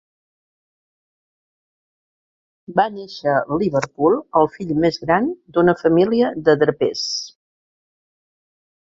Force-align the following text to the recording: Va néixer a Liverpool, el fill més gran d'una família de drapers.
Va 2.79 2.85
néixer 2.93 3.35
a 3.41 3.57
Liverpool, 3.63 4.17
el 4.41 4.49
fill 4.55 4.71
més 4.85 4.97
gran 5.03 5.27
d'una 5.59 5.75
família 5.83 6.31
de 6.49 6.57
drapers. 6.63 7.05